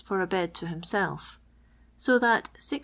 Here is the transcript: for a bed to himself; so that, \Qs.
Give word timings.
for 0.03 0.19
a 0.19 0.25
bed 0.25 0.55
to 0.55 0.65
himself; 0.65 1.39
so 1.95 2.17
that, 2.17 2.49
\Qs. 2.59 2.79